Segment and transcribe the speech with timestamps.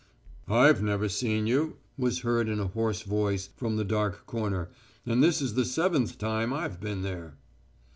[0.47, 4.69] "I've never seen you!" was heard in a hoarse voice from the dark corner.
[5.05, 7.35] "And this is the seventh time I've been there."